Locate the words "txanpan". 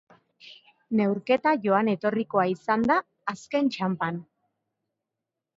3.77-4.21